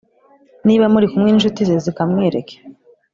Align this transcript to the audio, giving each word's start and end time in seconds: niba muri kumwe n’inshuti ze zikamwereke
niba 0.67 0.85
muri 0.93 1.05
kumwe 1.11 1.29
n’inshuti 1.31 1.61
ze 1.67 1.75
zikamwereke 1.85 2.55